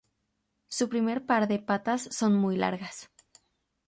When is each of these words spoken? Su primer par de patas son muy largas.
Su 0.67 0.89
primer 0.89 1.27
par 1.27 1.47
de 1.47 1.59
patas 1.59 2.09
son 2.11 2.33
muy 2.33 2.57
largas. 2.57 3.11